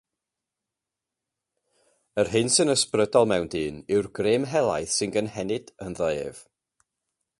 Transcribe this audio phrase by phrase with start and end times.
[2.21, 6.43] Yr hyn sy'n ysbrydol mewn dyn yw'r grym helaeth sy'n gynhenid ynddo ef.